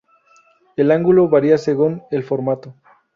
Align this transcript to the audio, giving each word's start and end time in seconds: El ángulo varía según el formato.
El 0.77 0.89
ángulo 0.89 1.29
varía 1.29 1.59
según 1.59 2.01
el 2.09 2.23
formato. 2.23 2.73